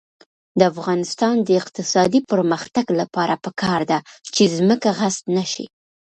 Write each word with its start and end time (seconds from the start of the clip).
د 0.59 0.61
افغانستان 0.71 1.35
د 1.47 1.49
اقتصادي 1.61 2.19
پرمختګ 2.31 2.85
لپاره 2.99 3.35
پکار 3.45 3.81
ده 3.91 3.99
چې 4.35 4.43
ځمکه 4.57 4.89
غصب 4.99 5.25
نشي. 5.37 5.65